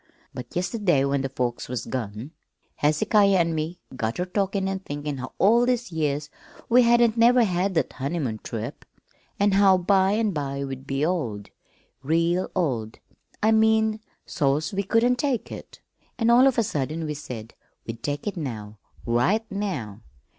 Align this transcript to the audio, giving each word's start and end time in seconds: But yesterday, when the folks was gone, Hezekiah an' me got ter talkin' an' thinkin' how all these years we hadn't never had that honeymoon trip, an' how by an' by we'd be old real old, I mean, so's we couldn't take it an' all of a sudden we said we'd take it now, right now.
But 0.33 0.55
yesterday, 0.55 1.05
when 1.05 1.21
the 1.21 1.29
folks 1.29 1.69
was 1.69 1.85
gone, 1.85 2.31
Hezekiah 2.77 3.35
an' 3.37 3.53
me 3.53 3.79
got 3.95 4.15
ter 4.15 4.25
talkin' 4.25 4.67
an' 4.67 4.79
thinkin' 4.79 5.17
how 5.19 5.33
all 5.37 5.63
these 5.63 5.91
years 5.91 6.31
we 6.67 6.81
hadn't 6.81 7.17
never 7.17 7.43
had 7.43 7.75
that 7.75 7.93
honeymoon 7.93 8.39
trip, 8.41 8.83
an' 9.39 9.51
how 9.51 9.77
by 9.77 10.13
an' 10.13 10.31
by 10.31 10.63
we'd 10.65 10.87
be 10.87 11.05
old 11.05 11.49
real 12.01 12.49
old, 12.55 12.97
I 13.43 13.51
mean, 13.51 13.99
so's 14.25 14.73
we 14.73 14.81
couldn't 14.81 15.19
take 15.19 15.51
it 15.51 15.81
an' 16.17 16.31
all 16.31 16.47
of 16.47 16.57
a 16.57 16.63
sudden 16.63 17.05
we 17.05 17.13
said 17.13 17.53
we'd 17.85 18.01
take 18.01 18.25
it 18.25 18.35
now, 18.35 18.79
right 19.05 19.45
now. 19.51 20.01